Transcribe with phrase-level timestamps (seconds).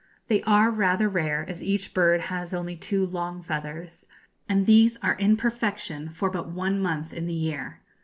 [0.29, 4.07] They are rather rare, as each bird has only two long feathers,
[4.49, 7.81] and these are in perfection for but one month in the year.